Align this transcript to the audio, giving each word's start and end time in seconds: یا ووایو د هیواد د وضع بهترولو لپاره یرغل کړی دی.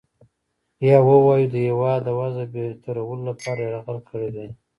یا 0.87 0.97
ووایو 1.07 1.51
د 1.53 1.55
هیواد 1.67 1.99
د 2.05 2.09
وضع 2.19 2.45
بهترولو 2.55 3.21
لپاره 3.29 3.59
یرغل 3.65 3.97
کړی 4.09 4.29
دی. 4.35 4.47